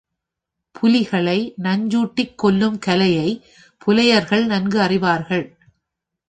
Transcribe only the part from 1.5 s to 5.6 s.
நஞ்சூட்டிக் கொல்லும் கலையைப் புலையர்கள் நன்கு அறிவார்கள்.